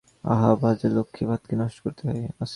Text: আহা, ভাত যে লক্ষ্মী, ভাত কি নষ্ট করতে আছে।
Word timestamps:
আহা, 0.23 0.49
ভাত 0.55 0.75
যে 0.81 0.87
লক্ষ্মী, 0.89 1.23
ভাত 1.27 1.41
কি 1.45 1.55
নষ্ট 1.55 1.77
করতে 1.83 2.03
আছে। 2.09 2.23